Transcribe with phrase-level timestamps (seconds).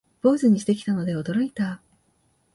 [0.23, 1.79] 坊主にしてきたので驚いた